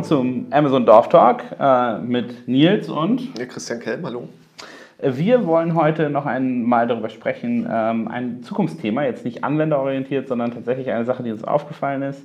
[0.00, 4.30] Willkommen zum Amazon Dorf Talk äh, mit Nils und ja, Christian Kelm, hallo.
[4.98, 10.90] Wir wollen heute noch einmal darüber sprechen, ähm, ein Zukunftsthema, jetzt nicht anwenderorientiert, sondern tatsächlich
[10.90, 12.22] eine Sache, die uns aufgefallen ist,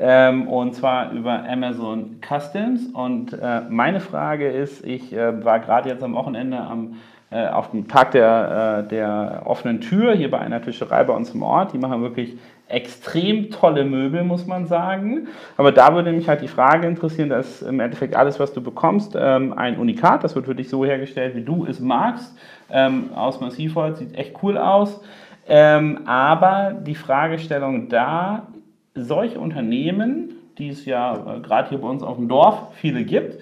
[0.00, 2.86] ähm, und zwar über Amazon Customs.
[2.92, 6.96] Und äh, meine Frage ist, ich äh, war gerade jetzt am Wochenende am
[7.32, 11.42] auf dem Tag der, äh, der offenen Tür hier bei einer Tischerei bei uns im
[11.42, 11.72] Ort.
[11.72, 12.36] Die machen wirklich
[12.68, 15.28] extrem tolle Möbel, muss man sagen.
[15.56, 19.16] Aber da würde mich halt die Frage interessieren, dass im Endeffekt alles, was du bekommst,
[19.18, 22.36] ähm, ein Unikat, das wird für dich so hergestellt, wie du es magst,
[22.70, 25.00] ähm, aus Massivholz, sieht echt cool aus.
[25.48, 28.48] Ähm, aber die Fragestellung da,
[28.94, 33.38] solche Unternehmen, die es ja äh, gerade hier bei uns auf dem Dorf viele gibt,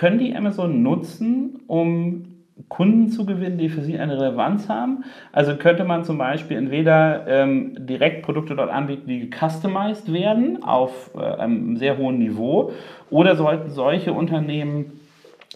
[0.00, 2.24] können die Amazon nutzen, um
[2.68, 5.04] Kunden zu gewinnen, die für Sie eine Relevanz haben.
[5.32, 11.10] Also könnte man zum Beispiel entweder ähm, direkt Produkte dort anbieten, die customized werden auf
[11.14, 12.72] äh, einem sehr hohen Niveau,
[13.08, 15.00] oder sollten solche Unternehmen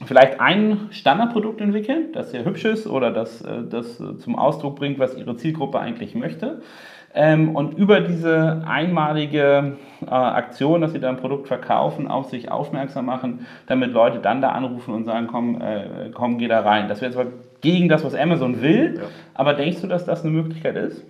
[0.04, 4.98] vielleicht ein Standardprodukt entwickeln, das sehr hübsch ist oder das, äh, das zum Ausdruck bringt,
[4.98, 6.62] was ihre Zielgruppe eigentlich möchte.
[7.16, 12.50] Ähm, und über diese einmalige äh, Aktion, dass sie da ein Produkt verkaufen, auf sich
[12.50, 16.88] aufmerksam machen, damit Leute dann da anrufen und sagen, komm, äh, komm geh da rein.
[16.88, 17.26] Das wäre zwar
[17.60, 19.02] gegen das, was Amazon will, ja.
[19.34, 21.04] aber denkst du, dass das eine Möglichkeit ist?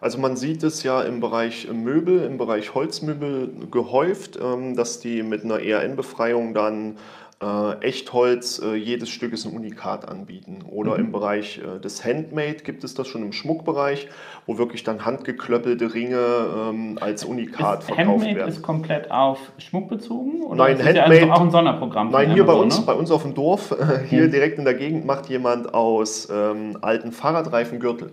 [0.00, 5.22] Also man sieht es ja im Bereich Möbel, im Bereich Holzmöbel gehäuft, ähm, dass die
[5.22, 6.96] mit einer ERN-Befreiung dann
[7.44, 10.60] äh, Echtholz, äh, jedes Stück ist ein Unikat anbieten.
[10.66, 11.04] Oder mhm.
[11.04, 14.08] im Bereich äh, des Handmade gibt es das schon im Schmuckbereich,
[14.46, 18.48] wo wirklich dann handgeklöppelte Ringe ähm, als Unikat ist verkauft Handmade werden.
[18.48, 20.42] ist komplett auf Schmuck bezogen?
[20.42, 21.10] Oder Nein, ist Handmade.
[21.10, 22.10] Also auch ein Sonderprogramm.
[22.10, 22.86] Nein, hier Amazon, bei uns, ne?
[22.86, 23.76] bei uns auf dem Dorf,
[24.08, 24.30] hier mhm.
[24.30, 28.10] direkt in der Gegend, macht jemand aus ähm, alten Fahrradreifen Gürtel.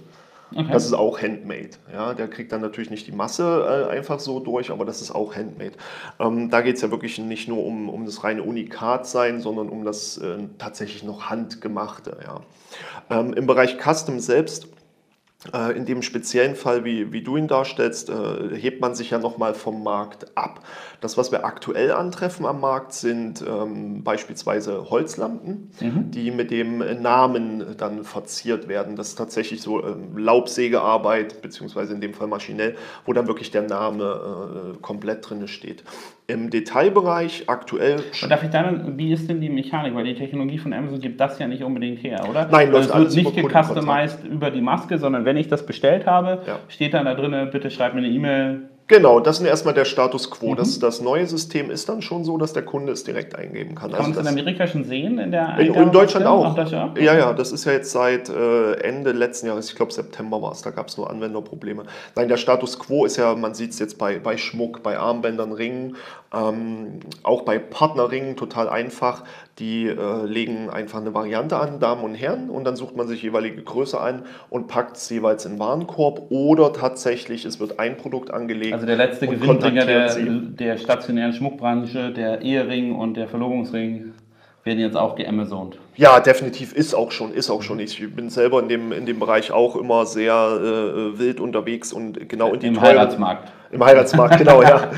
[0.54, 0.70] Okay.
[0.72, 1.72] Das ist auch Handmade.
[1.94, 5.12] Ja, der kriegt dann natürlich nicht die Masse äh, einfach so durch, aber das ist
[5.12, 5.74] auch Handmade.
[6.20, 9.70] Ähm, da geht es ja wirklich nicht nur um, um das reine Unikat sein, sondern
[9.70, 12.18] um das äh, tatsächlich noch handgemachte.
[12.24, 12.42] Ja.
[13.10, 14.68] Ähm, Im Bereich Custom selbst
[15.76, 19.56] in dem speziellen Fall, wie, wie du ihn darstellst, äh, hebt man sich ja nochmal
[19.56, 20.64] vom Markt ab.
[21.00, 26.12] Das, was wir aktuell antreffen am Markt, sind ähm, beispielsweise Holzlampen, mhm.
[26.12, 28.96] die mit dem Namen dann verziert werden.
[28.96, 32.76] Das ist tatsächlich so ähm, Laubsägearbeit, beziehungsweise in dem Fall maschinell,
[33.06, 35.84] wo dann wirklich der Name äh, komplett drin steht.
[36.28, 38.04] Im Detailbereich aktuell.
[38.22, 39.94] Und darf ich dann, wie ist denn die Mechanik?
[39.96, 42.48] Weil die Technologie von Amazon gibt das ja nicht unbedingt her, oder?
[42.50, 46.06] Nein, läuft also es wird nicht gecustomized über die Maske, sondern wenn ich das bestellt
[46.06, 46.60] habe, ja.
[46.70, 50.30] steht dann da drin, bitte schreib mir eine E-Mail, Genau, das ist erstmal der Status
[50.30, 50.52] quo.
[50.52, 50.58] Mhm.
[50.58, 53.92] Das, das neue System ist dann schon so, dass der Kunde es direkt eingeben kann.
[53.92, 55.18] Kann also man es in Amerika schon sehen?
[55.18, 56.58] In, der in, in Deutschland auch.
[56.58, 60.42] auch Ja, ja, das ist ja jetzt seit äh, Ende letzten Jahres, ich glaube September
[60.42, 61.86] war es, da gab es nur Anwenderprobleme.
[62.16, 65.54] Nein, der Status quo ist ja, man sieht es jetzt bei, bei Schmuck, bei Armbändern,
[65.54, 65.96] Ringen,
[66.34, 69.24] ähm, auch bei Partnerringen total einfach.
[69.62, 73.22] Die äh, legen einfach eine Variante an, Damen und Herren, und dann sucht man sich
[73.22, 78.34] jeweilige Größe ein und packt es jeweils in Warenkorb oder tatsächlich, es wird ein Produkt
[78.34, 78.74] angelegt.
[78.74, 84.14] Also der letzte Gewinnbringer der, der stationären Schmuckbranche, der Ehering und der Verlobungsring
[84.64, 85.78] werden jetzt auch geamazont.
[85.96, 87.80] Ja, definitiv ist auch schon, ist auch schon.
[87.80, 92.30] Ich bin selber in dem, in dem Bereich auch immer sehr äh, wild unterwegs und
[92.30, 93.52] genau in die Im teuren, Heiratsmarkt.
[93.72, 94.92] Im Heiratsmarkt, genau, ja.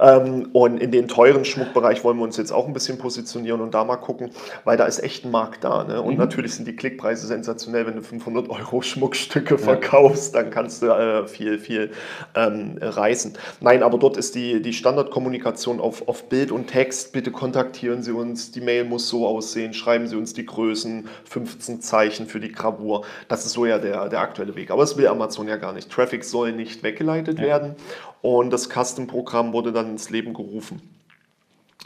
[0.02, 3.72] ähm, und in den teuren Schmuckbereich wollen wir uns jetzt auch ein bisschen positionieren und
[3.72, 4.30] da mal gucken,
[4.64, 5.84] weil da ist echt ein Markt da.
[5.84, 6.02] Ne?
[6.02, 6.18] Und mhm.
[6.18, 7.86] natürlich sind die Klickpreise sensationell.
[7.86, 11.92] Wenn du 500 Euro Schmuckstücke verkaufst, dann kannst du äh, viel, viel
[12.34, 13.34] ähm, reißen.
[13.60, 17.12] Nein, aber dort ist die, die Standardkommunikation auf, auf Bild und Text.
[17.12, 21.80] Bitte kontaktieren Sie uns, die Mail muss so aussehen, schreiben Sie uns die Größen, 15
[21.80, 23.04] Zeichen für die Gravur.
[23.28, 24.70] Das ist so ja der, der aktuelle Weg.
[24.70, 25.90] Aber das will Amazon ja gar nicht.
[25.90, 27.44] Traffic soll nicht weggeleitet ja.
[27.44, 27.76] werden
[28.22, 30.80] und das Custom-Programm wurde dann ins Leben gerufen.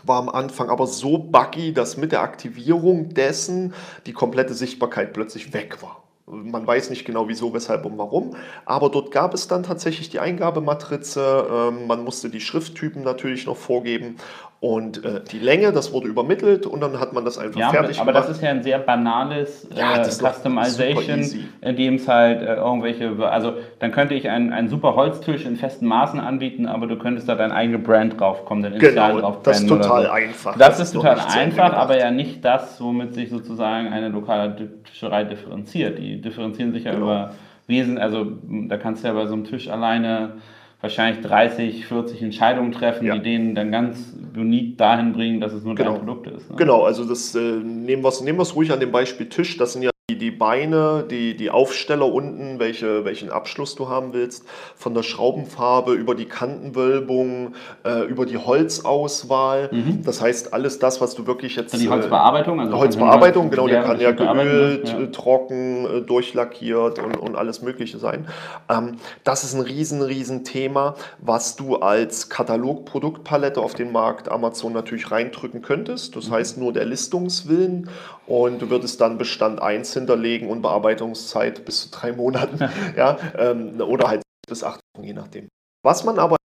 [0.05, 3.75] War am Anfang aber so buggy, dass mit der Aktivierung dessen
[4.07, 6.03] die komplette Sichtbarkeit plötzlich weg war.
[6.27, 10.21] Man weiß nicht genau wieso, weshalb und warum, aber dort gab es dann tatsächlich die
[10.21, 11.47] Eingabematrize.
[11.51, 14.17] Ähm, man musste die Schrifttypen natürlich noch vorgeben
[14.63, 17.99] und äh, die Länge, das wurde übermittelt und dann hat man das einfach ja, fertig
[17.99, 18.17] aber gemacht.
[18.17, 22.57] Aber das ist ja ein sehr banales ja, äh, Customization, in dem es halt äh,
[22.57, 26.99] irgendwelche, also dann könnte ich einen, einen super Holztisch in festen Maßen anbieten, aber du
[26.99, 30.11] könntest da dein eigene Brand draufkommen, dein Initial genau, drauf das ist total so.
[30.11, 30.59] einfach.
[30.59, 34.55] Das, das ist total einfach, aber ja nicht das, womit sich sozusagen eine lokale
[34.85, 35.99] Tischerei differenziert.
[35.99, 37.05] Die differenzieren sich ja genau.
[37.07, 37.31] über
[37.67, 40.33] Wesen, also da kannst du ja bei so einem Tisch alleine
[40.81, 43.15] wahrscheinlich 30, 40 Entscheidungen treffen, ja.
[43.15, 45.93] die denen dann ganz unique dahin bringen, dass es nur genau.
[45.93, 46.51] dein Produkt ist.
[46.51, 46.57] Ne?
[46.57, 49.57] Genau, also das äh, nehmen wir nehmen ruhig an dem Beispiel Tisch.
[49.57, 54.45] Das sind ja die Beine, die, die Aufsteller unten, welche, welchen Abschluss du haben willst,
[54.77, 57.55] von der Schraubenfarbe über die Kantenwölbung,
[57.85, 59.69] äh, über die Holzauswahl.
[59.73, 60.03] Mhm.
[60.05, 61.75] Das heißt, alles das, was du wirklich jetzt.
[61.81, 62.61] Die Holzbearbeitung?
[62.61, 65.07] Also Holzbearbeitung, genau, der kann ja geölt, ja.
[65.07, 68.27] trocken, äh, durchlackiert und, und alles Mögliche sein.
[68.69, 74.73] Ähm, das ist ein riesen, riesen Thema, was du als Katalogproduktpalette auf den Markt Amazon
[74.73, 76.17] natürlich reindrücken könntest.
[76.17, 76.35] Das mhm.
[76.35, 77.89] heißt, nur der Listungswillen
[78.27, 82.59] und du würdest dann Bestand 1 hinterlegen und Bearbeitungszeit bis zu drei Monaten
[82.97, 85.49] ja, ähm, oder halt bis acht Wochen, je nachdem.
[85.85, 86.37] Was man aber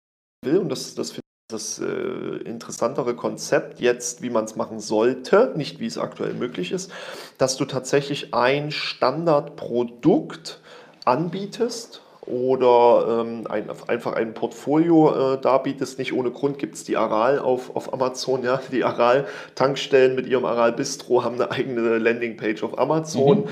[0.44, 4.80] will, und das, das finde ich das äh, interessantere Konzept jetzt, wie man es machen
[4.80, 6.90] sollte, nicht wie es aktuell möglich ist,
[7.38, 10.60] dass du tatsächlich ein Standardprodukt
[11.04, 15.98] anbietest oder ähm, ein, einfach ein Portfolio äh, darbietest.
[15.98, 18.42] Nicht ohne Grund gibt es die Aral auf, auf Amazon.
[18.42, 18.60] Ja?
[18.72, 23.38] Die Aral-Tankstellen mit ihrem Aral Bistro haben eine eigene Landingpage auf Amazon.
[23.38, 23.48] Mhm.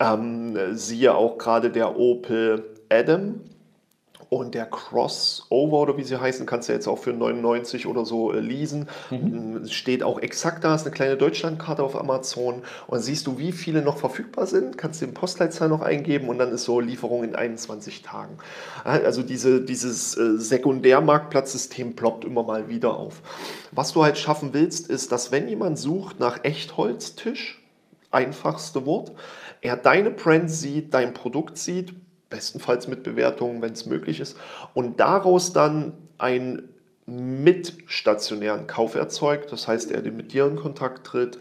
[0.00, 3.40] Ähm, siehe auch gerade der Opel Adam,
[4.30, 8.32] und der Crossover oder wie sie heißen, kannst du jetzt auch für 99 oder so
[8.32, 8.88] äh, leasen.
[9.10, 9.66] Mhm.
[9.68, 12.62] Steht auch exakt da, ist eine kleine Deutschlandkarte auf Amazon.
[12.86, 14.78] Und siehst du, wie viele noch verfügbar sind.
[14.78, 18.38] Kannst du den Postleitzahl noch eingeben und dann ist so Lieferung in 21 Tagen.
[18.84, 23.22] Also diese, dieses äh, Sekundärmarktplatzsystem ploppt immer mal wieder auf.
[23.72, 27.60] Was du halt schaffen willst, ist, dass wenn jemand sucht nach Echtholztisch,
[28.12, 29.10] einfachste Wort,
[29.60, 31.94] er deine Brand sieht, dein Produkt sieht,
[32.30, 34.36] bestenfalls mit Bewertungen, wenn es möglich ist,
[34.72, 36.68] und daraus dann einen
[37.06, 39.52] mitstationären Kauf erzeugt.
[39.52, 41.38] Das heißt, er mit dir in Kontakt tritt,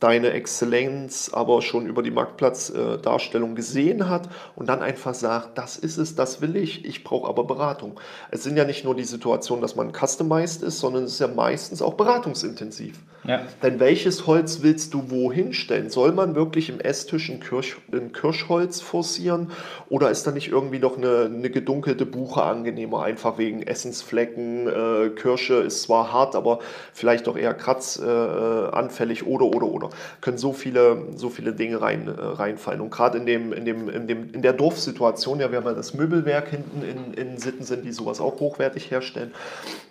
[0.00, 5.98] deine Exzellenz aber schon über die Marktplatzdarstellung gesehen hat und dann einfach sagt, das ist
[5.98, 7.98] es, das will ich, ich brauche aber Beratung.
[8.30, 11.28] Es sind ja nicht nur die Situationen, dass man customized ist, sondern es ist ja
[11.28, 12.94] meistens auch beratungsintensiv.
[13.24, 13.42] Ja.
[13.62, 15.90] Denn welches Holz willst du wohin stellen?
[15.90, 19.50] Soll man wirklich im Esstisch ein, Kirsch, ein Kirschholz forcieren
[19.88, 24.68] oder ist da nicht irgendwie noch eine, eine gedunkelte Buche angenehmer, einfach wegen Essensflecken?
[24.68, 26.60] Äh, Kirsche ist zwar hart, aber
[26.92, 29.87] vielleicht doch eher kratzanfällig äh, oder oder oder
[30.20, 32.80] können so viele, so viele Dinge rein, äh, reinfallen.
[32.80, 35.74] Und gerade in, dem, in, dem, in, dem, in der Dorfsituation, ja, wir haben ja
[35.74, 39.32] das Möbelwerk hinten in, in Sitten sind, die sowas auch hochwertig herstellen,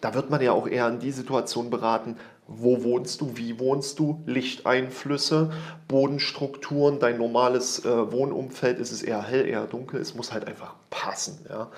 [0.02, 2.18] da wird man ja auch eher in die Situation beraten,
[2.48, 5.52] wo wohnst du, wie wohnst du, Lichteinflüsse,
[5.88, 10.76] Bodenstrukturen, dein normales äh, Wohnumfeld, ist es eher hell, eher dunkel, es muss halt einfach
[10.90, 11.46] passen.
[11.50, 11.70] Ja.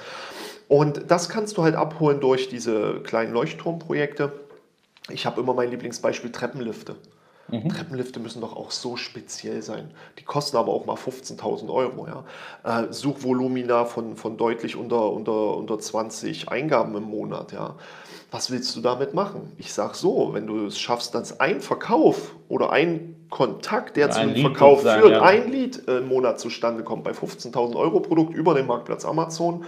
[0.67, 4.31] Und das kannst du halt abholen durch diese kleinen Leuchtturmprojekte.
[5.09, 6.95] Ich habe immer mein Lieblingsbeispiel Treppenlifte.
[7.51, 7.69] Mhm.
[7.69, 9.91] Treppenlifte müssen doch auch so speziell sein.
[10.19, 12.07] Die kosten aber auch mal 15.000 Euro.
[12.07, 12.83] Ja.
[12.83, 17.51] Äh, Suchvolumina von, von deutlich unter, unter, unter 20 Eingaben im Monat.
[17.51, 17.75] Ja.
[18.31, 19.51] Was willst du damit machen?
[19.57, 24.35] Ich sage so, wenn du es schaffst, dass ein Verkauf oder ein Kontakt, der zum
[24.35, 25.21] Verkauf führt, ja.
[25.21, 29.65] ein Lied im Monat zustande kommt bei 15.000 Euro Produkt über den Marktplatz Amazon,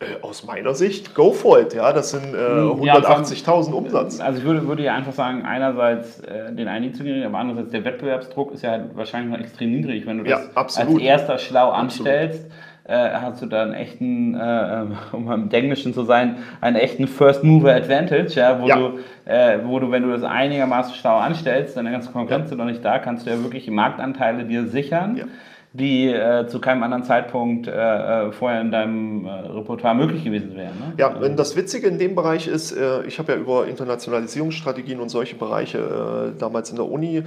[0.00, 1.74] äh, aus meiner Sicht, go for it.
[1.74, 4.20] Ja, das sind äh, 180.000 hm, Umsatz.
[4.20, 7.72] Also ich würde, würde ja einfach sagen, einerseits äh, den Einstieg zu gehen, aber andererseits
[7.72, 10.06] der Wettbewerbsdruck ist ja halt wahrscheinlich noch extrem niedrig.
[10.06, 12.48] Wenn du das ja, als erster schlau anstellst,
[12.84, 17.42] äh, hast du da einen echten, äh, um im Englischen zu sein, einen echten First
[17.42, 18.76] Mover Advantage, ja, wo, ja.
[18.76, 22.56] Du, äh, wo du, wenn du das einigermaßen schlau anstellst, deine ganze Konkurrenz ja.
[22.56, 25.16] noch nicht da, kannst du ja wirklich Marktanteile dir sichern.
[25.16, 25.24] Ja
[25.72, 30.56] die äh, zu keinem anderen Zeitpunkt äh, äh, vorher in deinem äh, Repertoire möglich gewesen
[30.56, 30.78] wären.
[30.78, 30.94] Ne?
[30.96, 35.10] Ja, also das Witzige in dem Bereich ist, äh, ich habe ja über Internationalisierungsstrategien und
[35.10, 37.22] solche Bereiche äh, damals in der Uni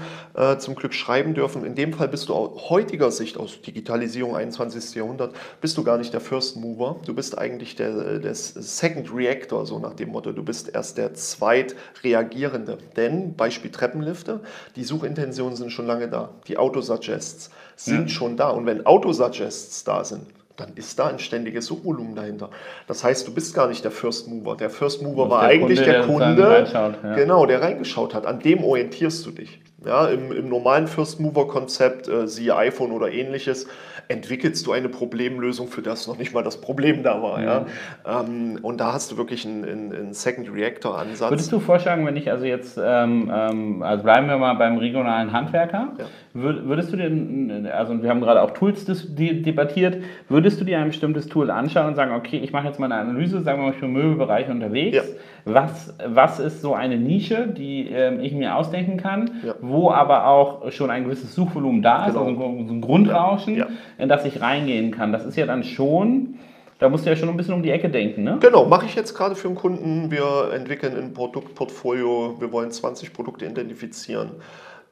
[0.57, 1.65] zum Glück schreiben dürfen.
[1.65, 4.95] In dem Fall bist du aus heutiger Sicht, aus Digitalisierung 21.
[4.95, 6.97] Jahrhundert, bist du gar nicht der First Mover.
[7.05, 10.31] Du bist eigentlich der, der Second Reactor, so nach dem Motto.
[10.31, 12.77] Du bist erst der Zweitreagierende.
[12.95, 14.39] Denn, Beispiel Treppenlifte,
[14.75, 16.29] die Suchintentionen sind schon lange da.
[16.47, 17.51] Die Autosuggests
[17.85, 18.07] sind ja.
[18.07, 18.49] schon da.
[18.49, 22.49] Und wenn Autosuggests da sind, dann ist da ein ständiges Suchvolumen dahinter.
[22.87, 24.55] Das heißt, du bist gar nicht der First Mover.
[24.55, 27.15] Der First Mover war der eigentlich Kunde, der, Kunde, der ja.
[27.15, 28.25] genau, der reingeschaut hat.
[28.25, 29.61] An dem orientierst du dich.
[29.83, 33.67] Ja, im, Im normalen First-Mover-Konzept, äh, siehe iPhone oder ähnliches,
[34.09, 37.39] entwickelst du eine Problemlösung, für das noch nicht mal das Problem da war.
[37.39, 37.43] Mhm.
[37.43, 37.65] Ja?
[38.05, 41.31] Ähm, und da hast du wirklich einen, einen Second Reactor-Ansatz.
[41.31, 45.31] Würdest du vorschlagen, wenn ich also jetzt, ähm, ähm, also bleiben wir mal beim regionalen
[45.31, 46.05] Handwerker, ja.
[46.33, 51.27] würdest du dir, also wir haben gerade auch Tools debattiert, würdest du dir ein bestimmtes
[51.27, 53.79] Tool anschauen und sagen, okay, ich mache jetzt mal eine Analyse, sagen wir mal, ich
[53.79, 55.03] bin im Möbelbereich unterwegs, ja.
[55.45, 59.55] Was, was ist so eine Nische, die ähm, ich mir ausdenken kann, ja.
[59.61, 62.25] wo aber auch schon ein gewisses Suchvolumen da ist, genau.
[62.25, 63.65] also so ein Grundrauschen,
[63.97, 65.11] in das ich reingehen kann.
[65.11, 66.35] Das ist ja dann schon,
[66.79, 68.37] da musst du ja schon ein bisschen um die Ecke denken, ne?
[68.39, 70.11] Genau, mache ich jetzt gerade für einen Kunden.
[70.11, 74.31] Wir entwickeln ein Produktportfolio, wir wollen 20 Produkte identifizieren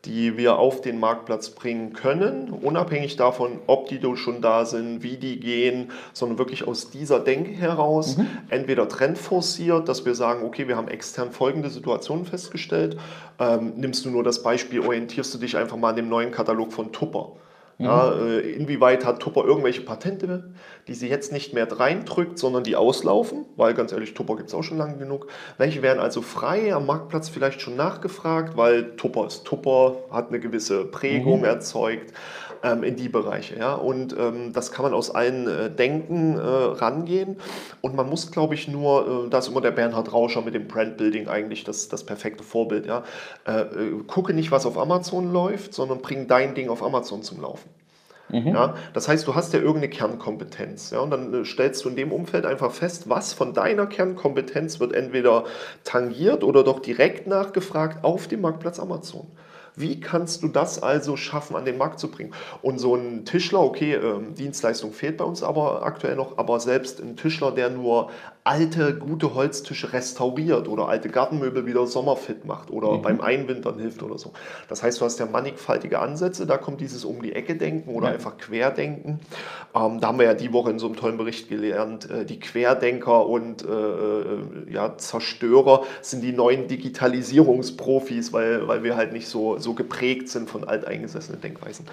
[0.06, 5.18] die wir auf den Marktplatz bringen können, unabhängig davon, ob die schon da sind, wie
[5.18, 8.28] die gehen, sondern wirklich aus dieser Denke heraus, mhm.
[8.50, 12.98] entweder trendforciert, dass wir sagen, okay, wir haben extern folgende Situationen festgestellt,
[13.40, 16.72] ähm, nimmst du nur das Beispiel, orientierst du dich einfach mal an dem neuen Katalog
[16.72, 17.34] von Tupper.
[17.80, 18.28] Ja, mhm.
[18.28, 20.52] äh, inwieweit hat Tupper irgendwelche Patente,
[20.90, 23.46] die sie jetzt nicht mehr reindrückt, sondern die auslaufen?
[23.56, 25.28] Weil ganz ehrlich, Tupper gibt es auch schon lange genug.
[25.58, 30.42] Welche werden also frei am Marktplatz vielleicht schon nachgefragt, weil Tupper ist Tupper, hat eine
[30.42, 31.46] gewisse Prägung mhm.
[31.46, 32.14] erzeugt
[32.64, 33.58] ähm, in die Bereiche.
[33.58, 33.76] Ja?
[33.76, 37.38] Und ähm, das kann man aus allen äh, Denken äh, rangehen.
[37.82, 40.68] Und man muss, glaube ich, nur, äh, da ist immer der Bernhard Rauscher mit dem
[40.68, 42.86] Brandbuilding eigentlich das, das perfekte Vorbild.
[42.86, 43.04] Ja?
[43.48, 47.42] Äh, äh, gucke nicht, was auf Amazon läuft, sondern bring dein Ding auf Amazon zum
[47.42, 47.69] Laufen.
[48.30, 48.48] Mhm.
[48.48, 50.92] Ja, das heißt, du hast ja irgendeine Kernkompetenz.
[50.92, 54.80] Ja, und dann äh, stellst du in dem Umfeld einfach fest, was von deiner Kernkompetenz
[54.80, 55.46] wird entweder
[55.84, 59.28] tangiert oder doch direkt nachgefragt auf dem Marktplatz Amazon.
[59.76, 62.34] Wie kannst du das also schaffen, an den Markt zu bringen?
[62.62, 67.00] Und so ein Tischler, okay, ähm, Dienstleistung fehlt bei uns aber aktuell noch, aber selbst
[67.00, 68.10] ein Tischler, der nur
[68.50, 73.02] alte, gute Holztische restauriert oder alte Gartenmöbel wieder sommerfit macht oder mhm.
[73.04, 74.34] beim Einwintern hilft oder so.
[74.68, 78.08] Das heißt, du hast ja mannigfaltige Ansätze, da kommt dieses um die Ecke denken oder
[78.08, 78.16] ja.
[78.16, 79.20] einfach Querdenken.
[79.76, 82.40] Ähm, da haben wir ja die Woche in so einem tollen Bericht gelernt, äh, die
[82.40, 89.28] Querdenker und äh, äh, ja, Zerstörer sind die neuen Digitalisierungsprofis, weil, weil wir halt nicht
[89.28, 91.86] so, so geprägt sind von alteingesessenen Denkweisen.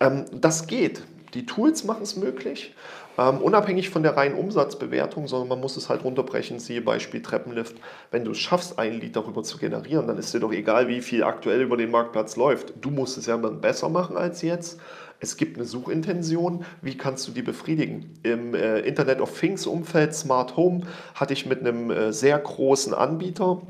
[0.00, 1.02] Ähm, das geht.
[1.34, 2.74] Die Tools machen es möglich.
[3.18, 7.76] Ähm, unabhängig von der reinen Umsatzbewertung, sondern man muss es halt runterbrechen, siehe Beispiel Treppenlift.
[8.12, 11.00] Wenn du es schaffst, ein Lied darüber zu generieren, dann ist dir doch egal, wie
[11.00, 12.74] viel aktuell über den Marktplatz läuft.
[12.80, 14.78] Du musst es ja dann besser machen als jetzt.
[15.18, 18.14] Es gibt eine Suchintention, wie kannst du die befriedigen?
[18.22, 22.94] Im äh, Internet of Things Umfeld, Smart Home, hatte ich mit einem äh, sehr großen
[22.94, 23.62] Anbieter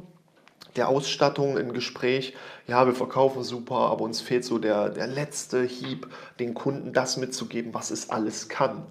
[0.76, 2.34] der Ausstattung ein Gespräch,
[2.66, 6.06] ja, wir verkaufen super, aber uns fehlt so der, der letzte Hieb,
[6.38, 8.84] den Kunden das mitzugeben, was es alles kann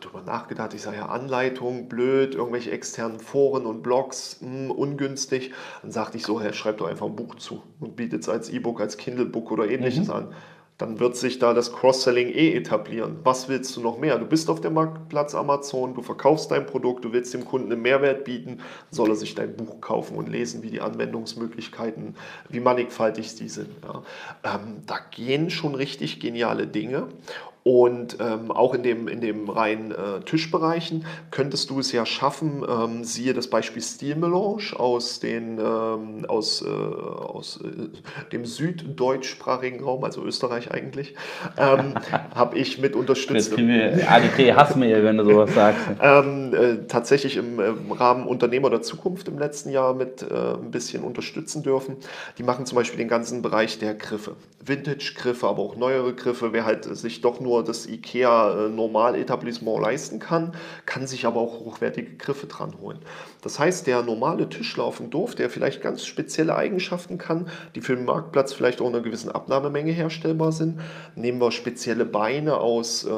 [0.00, 0.74] darüber nachgedacht.
[0.74, 5.52] Ich sage ja, Anleitung, blöd, irgendwelche externen Foren und Blogs, mh, hm, ungünstig.
[5.82, 8.50] Dann sagte ich so, hey, schreib doch einfach ein Buch zu und bietet es als
[8.50, 10.14] E-Book, als Kindle-Book oder ähnliches mhm.
[10.14, 10.34] an.
[10.78, 13.18] Dann wird sich da das Cross-Selling eh etablieren.
[13.24, 14.16] Was willst du noch mehr?
[14.16, 17.82] Du bist auf dem Marktplatz Amazon, du verkaufst dein Produkt, du willst dem Kunden einen
[17.82, 18.60] Mehrwert bieten,
[18.92, 22.14] soll er sich dein Buch kaufen und lesen, wie die Anwendungsmöglichkeiten,
[22.48, 23.70] wie mannigfaltig die sind.
[23.82, 24.02] Ja.
[24.54, 27.08] Ähm, da gehen schon richtig geniale Dinge.
[27.64, 32.64] Und ähm, auch in dem, in dem reinen äh, Tischbereichen könntest du es ja schaffen,
[32.66, 39.82] ähm, siehe das Beispiel Steel Melange aus, den, ähm, aus, äh, aus äh, dem süddeutschsprachigen
[39.82, 41.14] Raum, also Österreich eigentlich,
[41.58, 41.94] ähm,
[42.34, 43.52] habe ich mit unterstützt.
[43.52, 45.78] ADT Hassmail, wenn du sowas sagst.
[46.00, 50.70] Ähm, äh, tatsächlich im, im, Rahmen Unternehmer der Zukunft im letzten Jahr mit äh, ein
[50.70, 51.96] bisschen unterstützen dürfen.
[52.38, 54.36] Die machen zum Beispiel den ganzen Bereich der Griffe.
[54.64, 60.18] Vintage-Griffe, aber auch neuere Griffe, wer halt sich doch nur das IKEA äh, Normaletablissement leisten
[60.18, 60.52] kann,
[60.86, 62.98] kann sich aber auch hochwertige Griffe dran holen.
[63.42, 67.80] Das heißt, der normale Tischler auf dem Dorf, der vielleicht ganz spezielle Eigenschaften kann, die
[67.80, 70.80] für den Marktplatz vielleicht auch in einer gewissen Abnahmemenge herstellbar sind,
[71.14, 73.10] nehmen wir spezielle Beine aus äh,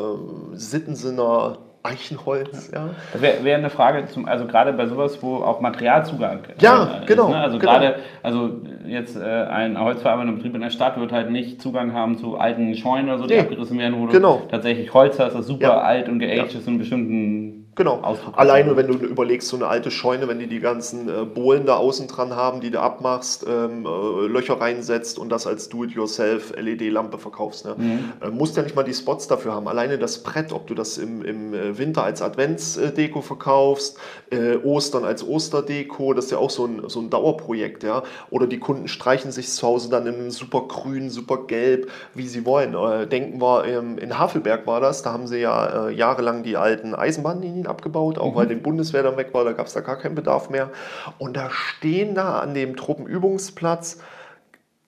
[0.53, 2.71] Sittensinner Eichenholz.
[2.73, 2.91] Ja.
[3.13, 7.07] Das wäre wär eine Frage, zum, also gerade bei sowas, wo auch Materialzugang ja, ist.
[7.07, 7.39] Genau, ne?
[7.39, 7.73] Also genau.
[7.73, 8.51] gerade, also
[8.87, 12.75] jetzt äh, ein holzverarbeitender Betrieb in der Stadt wird halt nicht Zugang haben zu alten
[12.75, 14.39] Scheunen oder so, die nee, abgerissen werden, wo genau.
[14.39, 15.81] du tatsächlich Holz hast, das super ja.
[15.81, 17.40] alt und geaged ist in bestimmten
[17.77, 18.03] Genau.
[18.33, 21.77] Alleine, wenn du überlegst, so eine alte Scheune, wenn die die ganzen äh, Bohlen da
[21.77, 27.19] außen dran haben, die du abmachst, ähm, äh, Löcher reinsetzt und das als Do-it-yourself LED-Lampe
[27.19, 27.67] verkaufst.
[27.67, 27.77] Ne?
[27.79, 28.13] Mhm.
[28.21, 29.69] Äh, musst ja nicht mal die Spots dafür haben.
[29.69, 33.99] Alleine das Brett, ob du das im, im äh, Winter als Adventsdeko verkaufst,
[34.31, 37.85] äh, Ostern als Osterdeko, das ist ja auch so ein, so ein Dauerprojekt.
[37.85, 38.03] Ja?
[38.31, 42.45] Oder die Kunden streichen sich zu Hause dann in super grün, super gelb, wie sie
[42.45, 42.75] wollen.
[42.75, 46.95] Äh, denken wir, ähm, in Havelberg war das, da haben sie ja jahrelang die alten
[46.95, 48.37] Eisenbahnlinien abgebaut, auch mhm.
[48.37, 50.71] weil die Bundeswehr dann weg war, da gab es da gar keinen Bedarf mehr.
[51.19, 53.99] Und da stehen da an dem Truppenübungsplatz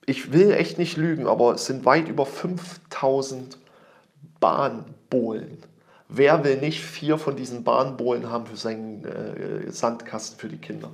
[0.07, 3.59] ich will echt nicht lügen, aber es sind weit über 5000
[4.41, 5.59] Bahnbohlen.
[6.09, 10.91] Wer will nicht vier von diesen Bahnbohlen haben für seinen äh, Sandkasten für die Kinder?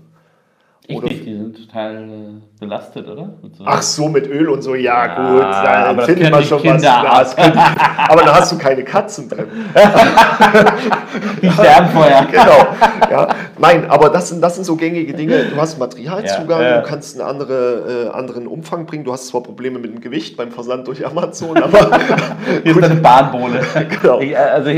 [0.88, 3.35] Nicht, die sind total äh, belastet, oder?
[3.52, 6.62] So Ach so, mit Öl und so, ja, ja gut, da aber findet man schon
[6.62, 7.37] Kinder was.
[7.37, 9.49] aber da hast du keine Katzen drin.
[11.42, 12.26] die sterben vorher.
[12.30, 12.66] Genau.
[13.11, 13.28] Ja.
[13.59, 15.45] Nein, aber das sind, das sind so gängige Dinge.
[15.45, 16.80] Du hast Materialzugang, ja, ja.
[16.80, 19.04] du kannst einen andere, äh, anderen Umfang bringen.
[19.04, 21.99] Du hast zwar Probleme mit dem Gewicht beim Versand durch Amazon, aber.
[22.62, 23.61] Hier ist eine Bahnbohle.
[24.00, 24.21] genau.
[24.21, 24.71] Ich, äh, also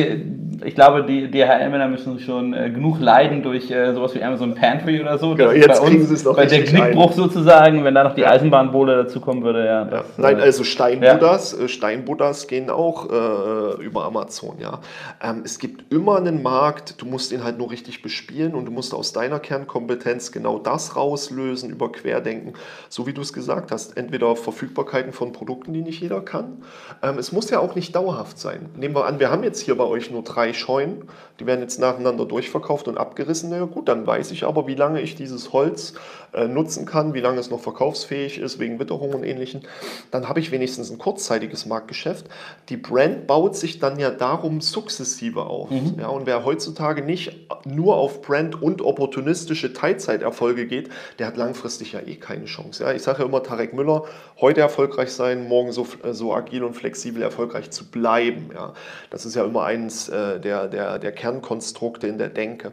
[0.65, 5.01] ich glaube, die DHL-Männer müssen schon äh, genug leiden durch äh, sowas wie Amazon Pantry
[5.01, 5.35] oder so.
[5.35, 7.17] Genau, jetzt kriegen sie es noch Bei der Knickbruch ein.
[7.17, 9.85] sozusagen, wenn da noch die Eisenbahnbohle dazu kommen würde, ja.
[9.85, 10.23] Das, ja.
[10.23, 11.65] Nein, äh, also Steinbuddhas, ja.
[11.65, 14.81] Äh, Steinbuddhas gehen auch äh, über Amazon, ja.
[15.23, 18.73] Ähm, es gibt immer einen Markt, du musst ihn halt nur richtig bespielen und du
[18.73, 22.55] musst aus deiner Kernkompetenz genau das rauslösen, über Querdenken,
[22.89, 23.97] so wie du es gesagt hast.
[23.97, 26.63] Entweder Verfügbarkeiten von Produkten, die nicht jeder kann.
[27.03, 28.69] Ähm, es muss ja auch nicht dauerhaft sein.
[28.77, 31.09] Nehmen wir an, wir haben jetzt hier bei euch nur drei drei Scheunen.
[31.39, 33.51] Die werden jetzt nacheinander durchverkauft und abgerissen.
[33.51, 35.95] Ja gut, dann weiß ich aber, wie lange ich dieses Holz
[36.33, 39.63] äh, nutzen kann, wie lange es noch verkaufsfähig ist, wegen Witterung und ähnlichem.
[40.11, 42.27] Dann habe ich wenigstens ein kurzzeitiges Marktgeschäft.
[42.69, 45.71] Die Brand baut sich dann ja darum sukzessive auf.
[45.71, 45.97] Mhm.
[45.99, 47.33] Ja, und wer heutzutage nicht
[47.65, 52.85] nur auf Brand und opportunistische Teilzeiterfolge geht, der hat langfristig ja eh keine Chance.
[52.85, 54.05] Ja, ich sage ja immer, Tarek Müller,
[54.41, 58.51] heute erfolgreich sein, morgen so, äh, so agil und flexibel erfolgreich zu bleiben.
[58.55, 58.75] Ja,
[59.09, 62.73] das ist ja immer eins äh, der, der, der Kernkonstrukte in der Denke.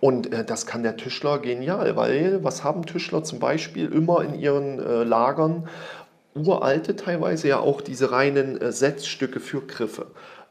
[0.00, 4.34] Und äh, das kann der Tischler genial, weil was haben Tischler zum Beispiel immer in
[4.34, 5.68] ihren äh, Lagern?
[6.34, 10.06] Uralte teilweise ja auch diese reinen äh, Setzstücke für Griffe.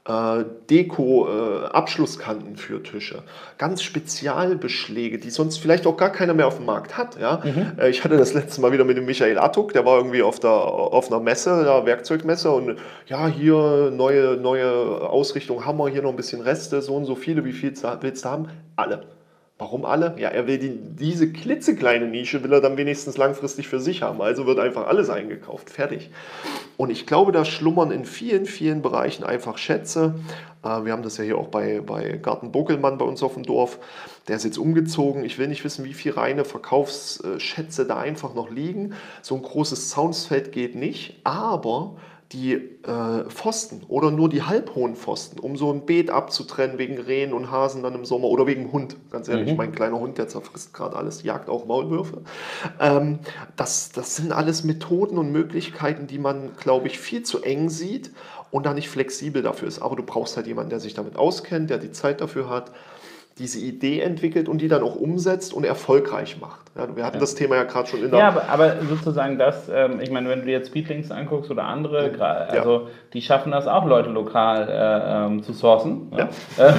[0.06, 3.24] Äh, Deko, äh, Abschlusskanten für Tische,
[3.58, 7.18] ganz Spezialbeschläge, die sonst vielleicht auch gar keiner mehr auf dem Markt hat.
[7.18, 7.42] Ja?
[7.42, 7.80] Mhm.
[7.80, 10.42] Äh, ich hatte das letzte Mal wieder mit dem Michael Attuk, der war irgendwie auf,
[10.42, 14.70] der, auf einer Messe, einer Werkzeugmesse und ja, hier neue, neue
[15.10, 18.30] Ausrichtung, Hammer, hier noch ein bisschen Reste, so und so viele, wie viel willst du
[18.30, 18.50] haben?
[18.76, 19.04] Alle.
[19.64, 20.14] Warum alle?
[20.18, 24.22] Ja, er will die, diese klitzekleine Nische, will er dann wenigstens langfristig für sich haben.
[24.22, 25.70] Also wird einfach alles eingekauft.
[25.70, 26.10] Fertig.
[26.76, 30.16] Und ich glaube, da schlummern in vielen, vielen Bereichen einfach Schätze.
[30.64, 33.44] Äh, wir haben das ja hier auch bei, bei Garten Bokelmann bei uns auf dem
[33.44, 33.80] Dorf.
[34.28, 35.24] Der ist jetzt umgezogen.
[35.24, 38.96] Ich will nicht wissen, wie viele reine Verkaufsschätze da einfach noch liegen.
[39.22, 41.22] So ein großes Soundsfeld geht nicht.
[41.24, 41.96] Aber
[42.34, 47.32] die äh, Pfosten oder nur die halbhohen Pfosten, um so ein Beet abzutrennen wegen Rehen
[47.32, 48.98] und Hasen dann im Sommer oder wegen Hund.
[49.12, 49.58] Ganz ehrlich, mhm.
[49.58, 52.24] mein kleiner Hund, der zerfrisst gerade alles, jagt auch Maulwürfe.
[52.80, 53.20] Ähm,
[53.56, 58.12] das, das sind alles Methoden und Möglichkeiten, die man, glaube ich, viel zu eng sieht
[58.50, 59.82] und da nicht flexibel dafür ist.
[59.82, 62.72] Aber du brauchst halt jemanden, der sich damit auskennt, der die Zeit dafür hat
[63.40, 66.62] diese Idee entwickelt und die dann auch umsetzt und erfolgreich macht.
[66.76, 67.20] Ja, wir hatten ja.
[67.20, 68.20] das Thema ja gerade schon in der.
[68.20, 71.64] Ja, aber, aber sozusagen das, ähm, ich meine, wenn du dir jetzt Speedlinks anguckst oder
[71.64, 72.24] andere, ja.
[72.24, 76.12] also die schaffen das auch, Leute lokal äh, ähm, zu sourcen.
[76.16, 76.30] Ja.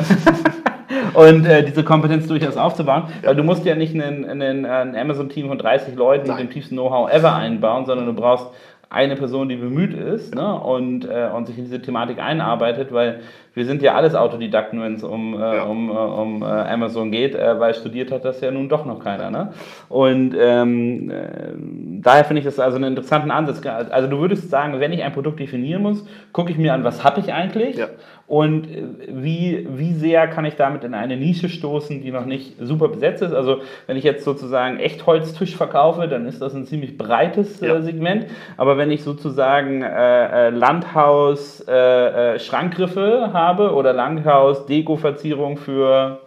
[1.14, 5.97] und äh, diese Kompetenz durchaus aufzubauen, weil du musst ja nicht ein Amazon-Team von 30
[5.97, 6.37] Leuten Nein.
[6.37, 8.47] mit dem tiefsten Know-how ever einbauen, sondern du brauchst
[8.94, 13.20] eine Person, die bemüht ist ne, und, äh, und sich in diese Thematik einarbeitet, weil
[13.54, 17.35] wir sind ja alles Autodidakten, wenn es um, äh, um, äh, um äh, Amazon geht,
[17.35, 19.30] äh, weil studiert hat das ja nun doch noch keiner.
[19.30, 19.52] Ne?
[19.88, 21.52] Und ähm, äh,
[22.00, 23.64] daher finde ich das also einen interessanten Ansatz.
[23.66, 27.04] Also du würdest sagen, wenn ich ein Produkt definieren muss, gucke ich mir an, was
[27.04, 27.88] habe ich eigentlich ja.
[28.26, 28.68] Und
[29.08, 33.22] wie, wie sehr kann ich damit in eine Nische stoßen, die noch nicht super besetzt
[33.22, 33.34] ist.
[33.34, 37.82] Also wenn ich jetzt sozusagen Echtholztisch verkaufe, dann ist das ein ziemlich breites ja.
[37.82, 38.26] Segment.
[38.56, 46.20] Aber wenn ich sozusagen Landhaus, Schrankgriffe habe, oder Langhaus Deko-Verzierung für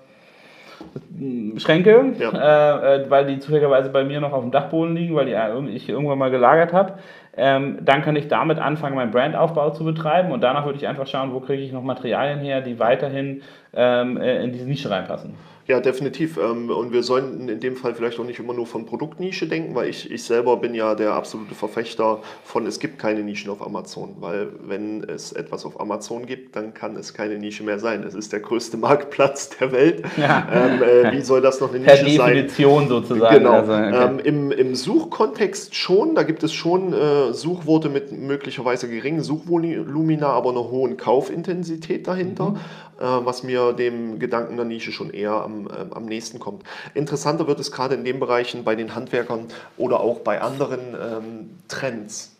[1.57, 2.29] Schränke, ja.
[2.29, 5.89] Äh, äh, weil die zufälligerweise bei mir noch auf dem Dachboden liegen, weil die, ich
[5.89, 6.93] irgendwann mal gelagert habe.
[7.37, 11.05] Ähm, dann kann ich damit anfangen, meinen Brandaufbau zu betreiben und danach würde ich einfach
[11.05, 15.35] schauen, wo kriege ich noch Materialien her, die weiterhin ähm, äh, in diese Nische reinpassen.
[15.67, 16.37] Ja, definitiv.
[16.37, 19.75] Ähm, und wir sollten in dem Fall vielleicht auch nicht immer nur von Produktnische denken,
[19.75, 23.61] weil ich, ich selber bin ja der absolute Verfechter von, es gibt keine Nischen auf
[23.61, 28.03] Amazon, weil wenn es etwas auf Amazon gibt, dann kann es keine Nische mehr sein.
[28.03, 30.03] Es ist der größte Marktplatz der Welt.
[30.15, 30.47] Ja.
[30.49, 32.15] Ähm, äh, wie soll das noch eine Nische sein?
[32.15, 33.37] Per Definition sozusagen.
[33.37, 33.51] Genau.
[33.51, 34.05] Also, okay.
[34.05, 40.27] ähm, im, Im Suchkontext schon, da gibt es schon äh, Suchworte mit möglicherweise geringen Suchvolumina,
[40.27, 42.51] aber einer hohen Kaufintensität dahinter.
[42.51, 42.59] Mhm.
[42.99, 46.63] Äh, was mir dem Gedanken der Nische schon eher am, äh, am nächsten kommt.
[46.93, 51.49] Interessanter wird es gerade in den Bereichen bei den Handwerkern oder auch bei anderen ähm,
[51.67, 52.36] Trends.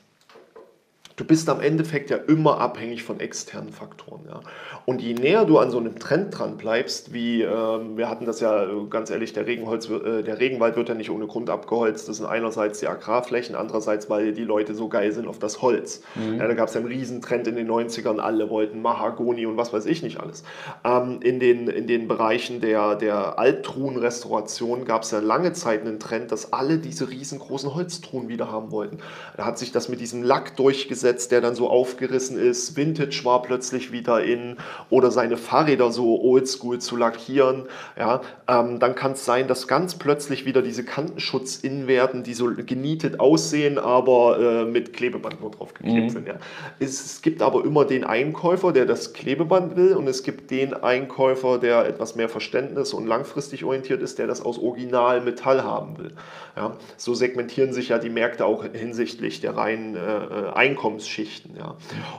[1.18, 4.22] Du bist am Endeffekt ja immer abhängig von externen Faktoren.
[4.30, 4.40] Ja.
[4.86, 8.40] Und je näher du an so einem Trend dran bleibst, wie ähm, wir hatten das
[8.40, 12.08] ja ganz ehrlich, der, Regenholz, äh, der Regenwald wird ja nicht ohne Grund abgeholzt.
[12.08, 16.04] Das sind einerseits die Agrarflächen, andererseits, weil die Leute so geil sind auf das Holz.
[16.14, 16.38] Mhm.
[16.38, 19.74] Ja, da gab es ja einen Riesentrend in den 90ern, alle wollten Mahagoni und was
[19.74, 20.44] weiß ich nicht alles.
[20.86, 26.00] Ähm, in, den, in den Bereichen der, der Alttruhenrestauration gab es ja lange Zeit einen
[26.00, 29.00] Trend, dass alle diese riesengroßen Holztruhen wieder haben wollten.
[29.36, 32.76] Da hat sich das mit diesem Lack durchgesetzt, der dann so aufgerissen ist.
[32.76, 34.58] Vintage war plötzlich wieder in
[34.90, 37.64] oder seine Fahrräder so oldschool zu lackieren.
[37.98, 42.34] Ja, ähm, dann kann es sein, dass ganz plötzlich wieder diese Kantenschutz in werden, die
[42.34, 46.10] so genietet aussehen, aber äh, mit Klebeband nur drauf geklebt mhm.
[46.10, 46.28] sind.
[46.28, 46.36] Ja.
[46.80, 50.74] Es, es gibt aber immer den Einkäufer, der das Klebeband will und es gibt den
[50.74, 55.98] Einkäufer, der etwas mehr Verständnis und langfristig orientiert ist, der das aus Original Metall haben
[55.98, 56.12] will.
[56.56, 56.76] Ja.
[56.98, 60.50] So segmentieren sich ja die Märkte auch hinsichtlich der reinen äh, äh
[60.98, 61.56] Einkommensschichten.
[61.58, 61.76] Ja.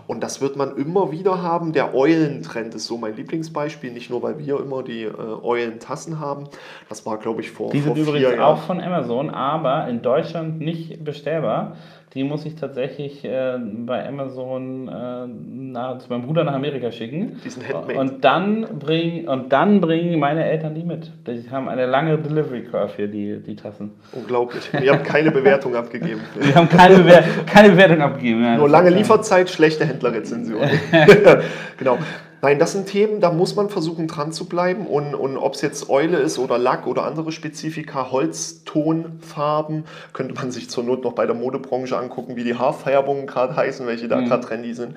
[0.07, 1.73] Und das wird man immer wieder haben.
[1.73, 5.12] Der Eulentrend ist so mein Lieblingsbeispiel, nicht nur weil wir immer die äh,
[5.43, 6.49] Eulentassen haben.
[6.88, 8.41] Das war, glaube ich, vor Die sind vor übrigens Jahren.
[8.41, 11.77] auch von Amazon, aber in Deutschland nicht bestellbar.
[12.14, 17.38] Die muss ich tatsächlich äh, bei Amazon äh, nach, zu meinem Bruder nach Amerika schicken.
[17.44, 17.99] Die sind handmade.
[17.99, 21.12] Und dann, bring, und dann bringen meine Eltern die mit.
[21.27, 23.90] Die haben eine lange Delivery Curve hier, die, die Tassen.
[24.12, 24.71] Unglaublich.
[24.73, 26.21] Wir haben keine Bewertung abgegeben.
[26.35, 28.42] Wir haben keine, Bewer keine Bewertung abgegeben.
[28.42, 30.62] Ja, Nur lange Lieferzeit, schlechte Händlerrezension.
[31.77, 31.99] genau.
[32.40, 34.87] Nein, das sind Themen, da muss man versuchen dran zu bleiben.
[34.87, 40.53] Und, und ob es jetzt Eule ist oder Lack oder andere Spezifika, Holztonfarben, könnte man
[40.53, 44.20] sich zur Not noch bei der Modebranche angucken, wie die Haarfärbungen gerade heißen, welche da
[44.20, 44.27] mhm.
[44.27, 44.94] gerade trendy sind.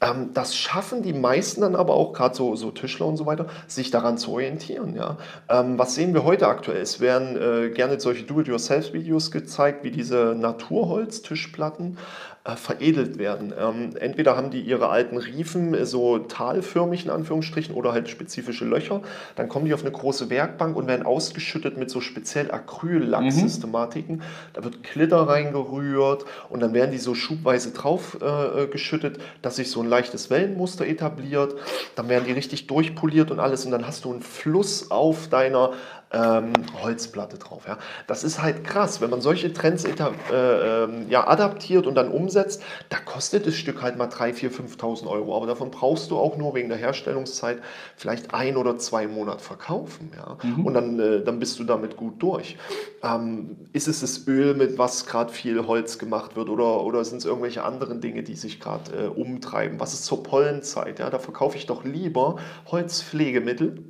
[0.00, 3.46] Ähm, das schaffen die meisten dann aber auch, gerade so, so Tischler und so weiter,
[3.66, 4.96] sich daran zu orientieren.
[4.96, 5.18] Ja?
[5.48, 6.80] Ähm, was sehen wir heute aktuell?
[6.80, 11.98] Es werden äh, gerne solche Do-it-yourself-Videos gezeigt, wie diese Naturholz-Tischplatten
[12.44, 13.54] veredelt werden.
[13.58, 18.66] Ähm, entweder haben die ihre alten Riefen äh, so talförmig in Anführungsstrichen oder halt spezifische
[18.66, 19.00] Löcher.
[19.34, 24.16] Dann kommen die auf eine große Werkbank und werden ausgeschüttet mit so speziell Acryl-Lack-Systematiken.
[24.16, 24.22] Mhm.
[24.52, 29.56] Da wird Glitter reingerührt und dann werden die so schubweise drauf äh, äh, geschüttet, dass
[29.56, 31.54] sich so ein leichtes Wellenmuster etabliert.
[31.96, 35.72] Dann werden die richtig durchpoliert und alles und dann hast du einen Fluss auf deiner
[36.14, 37.64] ähm, Holzplatte drauf.
[37.66, 37.78] Ja.
[38.06, 42.62] Das ist halt krass, wenn man solche Trends äh, äh, ja, adaptiert und dann umsetzt,
[42.88, 45.36] da kostet das Stück halt mal 3.000, 4.000, 5.000 Euro.
[45.36, 47.58] Aber davon brauchst du auch nur wegen der Herstellungszeit
[47.96, 50.12] vielleicht ein oder zwei Monate verkaufen.
[50.16, 50.38] Ja.
[50.42, 50.66] Mhm.
[50.66, 52.56] Und dann, äh, dann bist du damit gut durch.
[53.02, 57.18] Ähm, ist es das Öl, mit was gerade viel Holz gemacht wird oder, oder sind
[57.18, 59.80] es irgendwelche anderen Dinge, die sich gerade äh, umtreiben?
[59.80, 60.98] Was ist zur Pollenzeit?
[60.98, 61.10] Ja?
[61.10, 62.36] Da verkaufe ich doch lieber
[62.70, 63.84] Holzpflegemittel.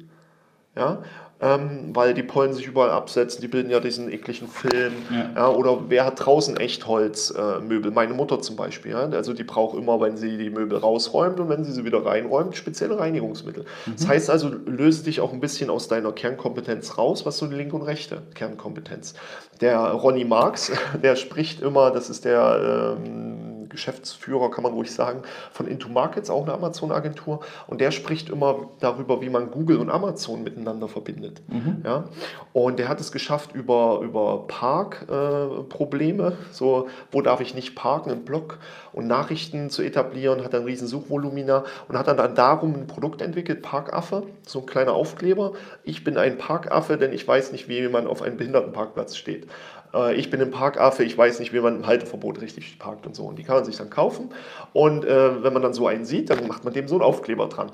[0.77, 1.03] Ja,
[1.41, 4.93] ähm, weil die Pollen sich überall absetzen, die bilden ja diesen ekligen Film.
[5.11, 5.31] Ja.
[5.35, 7.91] ja oder wer hat draußen Echtholzmöbel?
[7.91, 8.93] Äh, Meine Mutter zum Beispiel.
[8.93, 9.09] Ja?
[9.11, 12.57] Also die braucht immer, wenn sie die Möbel rausräumt und wenn sie sie wieder reinräumt,
[12.57, 13.65] spezielle Reinigungsmittel.
[13.87, 13.93] Mhm.
[13.97, 17.57] Das heißt also, löse dich auch ein bisschen aus deiner Kernkompetenz raus, was so die
[17.57, 19.15] linke und rechte Kernkompetenz.
[19.61, 25.23] Der Ronny Marx, der spricht immer, das ist der ähm, Geschäftsführer, kann man ruhig sagen,
[25.53, 27.41] von Into Markets, auch eine Amazon-Agentur.
[27.67, 31.43] Und der spricht immer darüber, wie man Google und Amazon miteinander verbindet.
[31.49, 31.83] Mhm.
[31.85, 32.05] Ja?
[32.53, 38.11] Und der hat es geschafft, über, über Parkprobleme, äh, so wo darf ich nicht parken
[38.11, 38.59] im Blog
[38.93, 43.21] und Nachrichten zu etablieren, hat ein riesen Suchvolumina und hat dann, dann darum ein Produkt
[43.23, 45.53] entwickelt, Parkaffe, so ein kleiner Aufkleber.
[45.83, 49.49] Ich bin ein Parkaffe, denn ich weiß nicht, wie man auf einem Behindertenparkplatz steht.
[49.95, 53.15] Äh, ich bin ein Parkaffe, ich weiß nicht, wie man im Halteverbot richtig parkt und
[53.15, 53.25] so.
[53.25, 54.31] Und die kann man sich dann kaufen.
[54.73, 57.49] Und äh, wenn man dann so einen sieht, dann macht man dem so einen Aufkleber
[57.49, 57.71] dran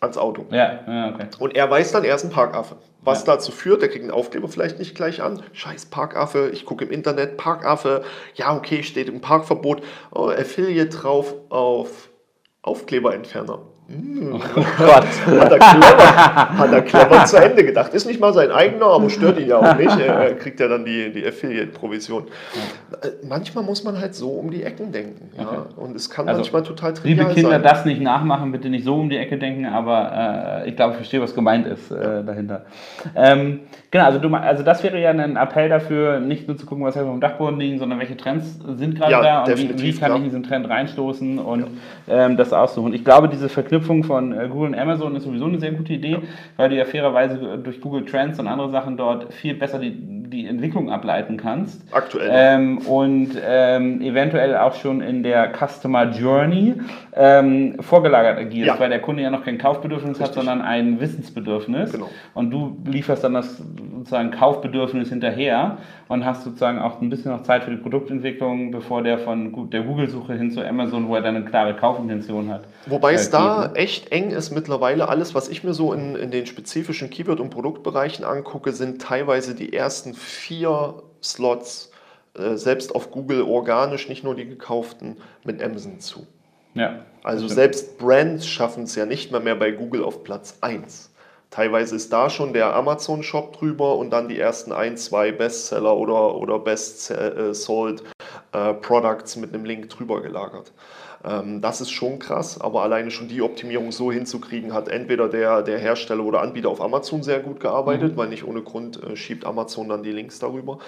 [0.00, 0.44] ans Auto.
[0.50, 1.26] Ja, ja, okay.
[1.38, 2.76] Und er weiß dann, er ist ein Parkaffe.
[3.00, 3.34] Was ja.
[3.34, 5.42] dazu führt, der kriegt einen Aufkleber vielleicht nicht gleich an.
[5.52, 8.02] Scheiß Parkaffe, ich gucke im Internet, Parkaffe,
[8.34, 9.82] ja, okay, steht im Parkverbot.
[10.14, 12.10] Oh, Affiliate drauf auf
[12.62, 13.60] Aufkleberentferner.
[13.88, 14.40] Oh
[14.78, 15.06] Gott.
[15.26, 17.94] Hat er, clever, hat er clever zu Ende gedacht.
[17.94, 19.96] Ist nicht mal sein eigener, aber stört ihn ja auch nicht.
[19.96, 22.24] Er kriegt ja dann die, die Affiliate-Provision.
[23.02, 25.30] Äh, manchmal muss man halt so um die Ecken denken.
[25.38, 25.48] Ja?
[25.48, 25.58] Okay.
[25.76, 27.62] Und es kann also, manchmal total trivial liebe Kinder, sein.
[27.62, 30.96] das nicht nachmachen, bitte nicht so um die Ecke denken, aber äh, ich glaube, ich
[30.96, 32.66] verstehe, was gemeint ist äh, dahinter.
[33.14, 33.60] Ähm,
[33.96, 36.96] genau, also, du, also das wäre ja ein Appell dafür, nicht nur zu gucken, was
[36.96, 40.12] auf dem Dachboden liegt, sondern welche Trends sind gerade ja, da und wie, wie, kann
[40.12, 41.66] ich in diesen Trend reinstoßen und
[42.08, 42.92] ähm, das aussuchen.
[42.92, 46.18] Ich glaube, diese Verknüpfung von äh, Google und Amazon ist sowieso eine sehr gute Idee,
[46.56, 50.46] weil du ja fairerweise durch Google Trends und andere Sachen dort viel besser die, die
[50.46, 51.82] Entwicklung ableiten kannst.
[51.92, 52.30] Aktuell.
[52.32, 56.74] Ähm, und ähm, eventuell auch schon in der Customer Journey
[57.14, 58.80] ähm, vorgelagert agierst, ja.
[58.80, 60.26] weil der Kunde ja noch kein Kaufbedürfnis Richtig.
[60.26, 61.92] hat, sondern ein Wissensbedürfnis.
[61.92, 62.10] Genau.
[62.34, 67.42] Und du lieferst dann das sozusagen Kaufbedürfnis hinterher und hast sozusagen auch ein bisschen noch
[67.42, 71.36] Zeit für die Produktentwicklung, bevor der von der Google-Suche hin zu Amazon, wo er dann
[71.36, 72.64] eine klare Kaufintention hat.
[72.86, 75.08] Wobei es äh, da echt eng ist mittlerweile.
[75.08, 79.54] Alles, was ich mir so in, in den spezifischen Keyword- und Produktbereichen angucke, sind teilweise
[79.54, 81.92] die ersten vier Slots,
[82.38, 86.26] äh, selbst auf Google organisch, nicht nur die gekauften, mit Amazon zu.
[86.74, 91.10] Ja, also selbst Brands schaffen es ja nicht mehr, mehr bei Google auf Platz 1.
[91.56, 96.36] Teilweise ist da schon der Amazon-Shop drüber und dann die ersten ein, zwei Bestseller oder,
[96.36, 98.04] oder Best-Sold
[98.52, 100.74] äh, Products mit einem Link drüber gelagert.
[101.24, 105.62] Ähm, das ist schon krass, aber alleine schon die Optimierung so hinzukriegen, hat entweder der,
[105.62, 108.16] der Hersteller oder Anbieter auf Amazon sehr gut gearbeitet, mhm.
[108.18, 110.80] weil nicht ohne Grund äh, schiebt Amazon dann die Links darüber.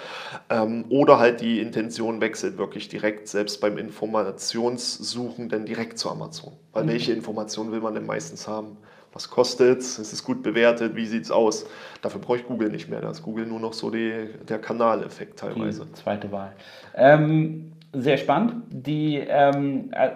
[0.51, 6.53] Ähm, oder halt die Intention wechselt wirklich direkt, selbst beim Informationssuchen, dann direkt zu Amazon.
[6.73, 6.89] Weil mhm.
[6.89, 8.77] welche Informationen will man denn meistens haben?
[9.13, 11.65] Was kostet es, ist es gut bewertet, wie sieht es aus.
[12.01, 15.39] Dafür brauche ich Google nicht mehr, da ist Google nur noch so die, der Kanaleffekt
[15.39, 15.85] teilweise.
[15.85, 16.53] Die zweite Wahl.
[16.95, 18.63] Ähm, sehr spannend.
[18.69, 20.09] Die, ähm, äh,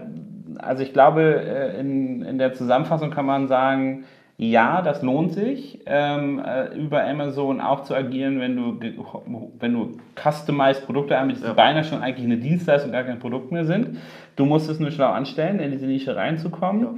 [0.60, 4.06] also ich glaube, äh, in, in der Zusammenfassung kann man sagen,
[4.38, 8.80] ja, das lohnt sich, ähm, äh, über Amazon auch zu agieren, wenn du,
[9.60, 11.52] wenn du customized Produkte anbietest, ja.
[11.52, 13.98] die beinahe schon eigentlich eine Dienstleistung, gar kein Produkt mehr sind.
[14.36, 16.84] Du musst es nur schlau anstellen, in diese Nische reinzukommen.
[16.84, 16.94] Ja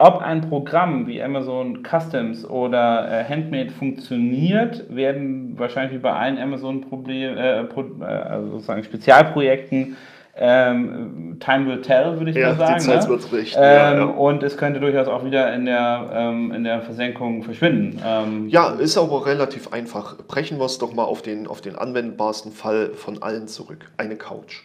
[0.00, 6.38] ob ein Programm wie Amazon Customs oder äh, Handmade funktioniert, werden wahrscheinlich wie bei allen
[6.38, 9.96] Amazon Problem, äh, äh, also sozusagen Spezialprojekten
[10.36, 12.78] ähm, Time will tell, würde ich ja, mal sagen.
[12.78, 13.08] Die Zeit ne?
[13.10, 14.04] wird richten, ähm, ja, ja.
[14.04, 18.00] Und es könnte durchaus auch wieder in der, ähm, in der Versenkung verschwinden.
[18.02, 20.16] Ähm, ja, ist aber relativ einfach.
[20.28, 23.90] Brechen wir es doch mal auf den, auf den anwendbarsten Fall von allen zurück.
[23.98, 24.62] Eine Couch.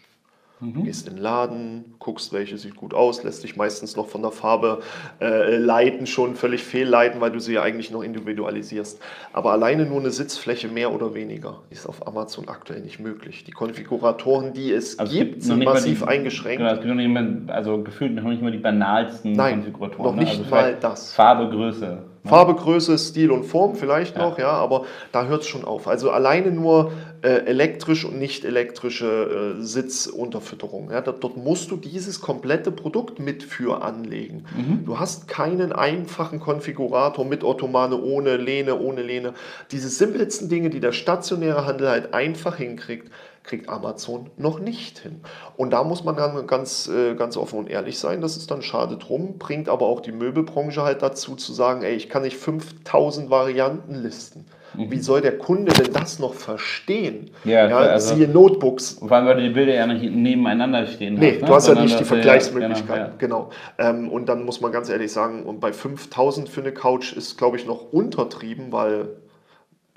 [0.62, 0.86] Mhm.
[0.86, 4.32] Gehst in den Laden, guckst, welche sieht gut aus, lässt dich meistens noch von der
[4.32, 4.80] Farbe
[5.20, 9.02] äh, leiten, schon völlig fehlleiten, weil du sie ja eigentlich noch individualisierst.
[9.34, 13.44] Aber alleine nur eine Sitzfläche mehr oder weniger ist auf Amazon aktuell nicht möglich.
[13.44, 16.60] Die Konfiguratoren, die es also gibt, es sind massiv die, eingeschränkt.
[16.60, 20.06] Genau, es gibt noch nicht mehr, also gefühlt noch nicht mal die banalsten Nein, Konfiguratoren.
[20.06, 20.22] Noch ne?
[20.22, 20.44] nicht ne?
[20.46, 21.12] also mal das.
[21.12, 22.15] Farbe, Größe.
[22.26, 25.88] Farbe, Größe, Stil und Form vielleicht noch, ja, ja aber da hört es schon auf.
[25.88, 30.92] Also alleine nur äh, elektrisch und nicht elektrische äh, Sitzunterfütterung.
[30.92, 34.46] Ja, dort, dort, musst du dieses komplette Produkt mit für anlegen.
[34.56, 34.86] Mhm.
[34.86, 39.34] Du hast keinen einfachen Konfigurator mit Ottomane, ohne Lehne, ohne Lehne.
[39.72, 43.12] Diese simpelsten Dinge, die der stationäre Handel halt einfach hinkriegt,
[43.46, 45.22] kriegt Amazon noch nicht hin.
[45.56, 48.62] Und da muss man dann ganz, äh, ganz offen und ehrlich sein, das ist dann
[48.62, 52.38] schade drum, bringt aber auch die Möbelbranche halt dazu zu sagen, ey, ich kann nicht
[52.38, 54.46] 5000 Varianten listen.
[54.78, 54.92] Mhm.
[54.92, 57.32] Wie soll der Kunde denn das noch verstehen?
[57.44, 58.98] Ja, ja also, siehe Notebooks.
[59.00, 61.16] Vor allem, weil die Bilder ja nicht nebeneinander stehen.
[61.16, 61.48] Nee, hast, ne?
[61.48, 63.20] du hast ja nicht die Vergleichsmöglichkeit.
[63.20, 63.50] Genau.
[63.50, 63.50] Ja.
[63.78, 64.00] genau.
[64.00, 67.38] Ähm, und dann muss man ganz ehrlich sagen, und bei 5000 für eine Couch ist,
[67.38, 69.10] glaube ich, noch untertrieben, weil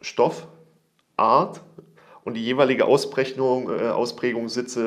[0.01, 0.47] Stoff,
[1.17, 1.61] Art,
[2.29, 4.83] und die jeweilige Ausprägung, äh, Ausprägung Sitze,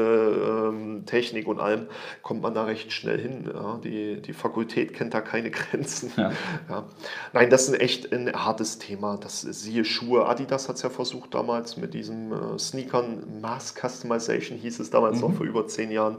[0.70, 1.88] ähm, Technik und allem,
[2.22, 3.50] kommt man da recht schnell hin.
[3.52, 3.80] Ja.
[3.84, 6.12] Die, die Fakultät kennt da keine Grenzen.
[6.16, 6.32] Ja.
[6.70, 6.86] Ja.
[7.34, 9.18] Nein, das ist echt ein hartes Thema.
[9.18, 10.28] Das siehe Schuhe.
[10.28, 13.42] Adidas hat es ja versucht damals mit diesen äh, Sneakern.
[13.42, 15.22] Mass Customization hieß es damals mhm.
[15.22, 16.18] noch vor über zehn Jahren.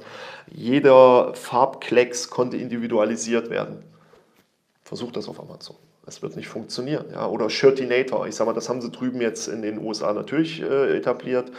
[0.50, 3.84] Jeder Farbklecks konnte individualisiert werden.
[4.82, 5.76] Versucht das auf Amazon.
[6.04, 7.06] Das wird nicht funktionieren.
[7.12, 7.26] Ja?
[7.28, 10.96] Oder Shirtinator, ich sage mal, das haben sie drüben jetzt in den USA natürlich äh,
[10.96, 11.52] etabliert,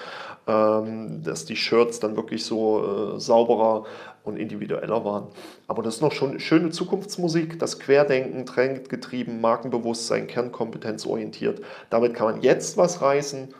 [0.47, 3.85] ähm, dass die Shirts dann wirklich so äh, sauberer
[4.23, 5.27] und individueller waren.
[5.67, 11.61] Aber das ist noch schon schöne Zukunftsmusik, das Querdenken, Trendgetrieben, Markenbewusstsein, Kernkompetenz orientiert.
[11.89, 13.53] Damit kann man jetzt was reißen,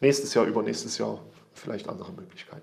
[0.00, 1.20] nächstes Jahr, übernächstes Jahr
[1.54, 2.62] vielleicht andere Möglichkeiten.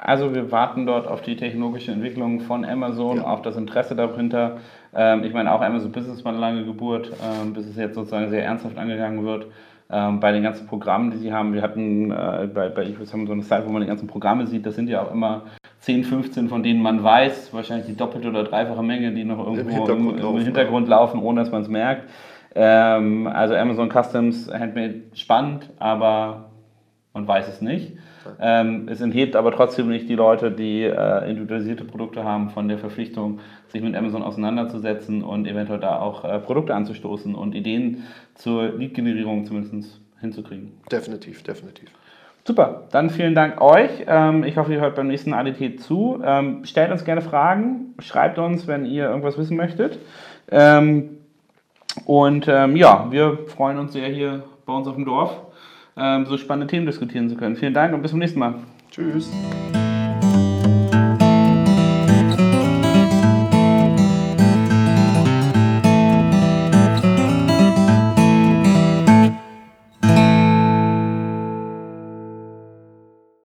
[0.00, 3.24] Also wir warten dort auf die technologische Entwicklung von Amazon, ja.
[3.24, 4.60] auf das Interesse dahinter.
[4.94, 8.30] Ähm, ich meine, auch Amazon Business war eine lange Geburt, ähm, bis es jetzt sozusagen
[8.30, 9.46] sehr ernsthaft angegangen wird.
[9.90, 13.26] Ähm, bei den ganzen Programmen, die sie haben, wir hatten äh, bei, bei Equus haben
[13.26, 15.44] so eine Zeit, wo man die ganzen Programme sieht, das sind ja auch immer
[15.80, 19.62] 10, 15, von denen man weiß, wahrscheinlich die doppelte oder dreifache Menge, die noch irgendwo
[19.62, 22.10] im Hintergrund, im, laufen, Hintergrund laufen, ohne dass man es merkt.
[22.54, 26.47] Ähm, also Amazon Customs Handmade spannend, aber
[27.18, 27.92] und weiß es nicht.
[28.40, 32.78] Ähm, es enthebt aber trotzdem nicht die Leute, die äh, individualisierte Produkte haben, von der
[32.78, 38.04] Verpflichtung, sich mit Amazon auseinanderzusetzen und eventuell da auch äh, Produkte anzustoßen und Ideen
[38.34, 40.72] zur Lead-Generierung zumindest hinzukriegen.
[40.90, 41.90] Definitiv, definitiv.
[42.44, 43.90] Super, dann vielen Dank euch.
[44.06, 46.22] Ähm, ich hoffe, ihr hört beim nächsten ADT zu.
[46.24, 49.98] Ähm, stellt uns gerne Fragen, schreibt uns, wenn ihr irgendwas wissen möchtet.
[50.50, 51.18] Ähm,
[52.04, 55.47] und ja, wir freuen uns sehr hier bei uns auf dem Dorf
[55.98, 57.56] ähm, so spannende Themen diskutieren zu können.
[57.56, 58.54] Vielen Dank und bis zum nächsten Mal.
[58.90, 59.30] Tschüss.